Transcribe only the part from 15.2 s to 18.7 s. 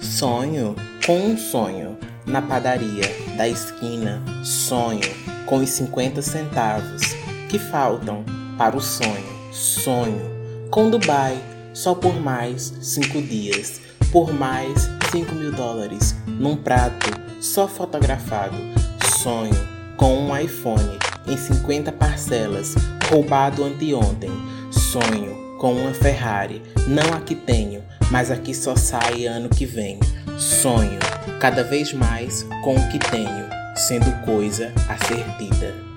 mil dólares num prato só fotografado.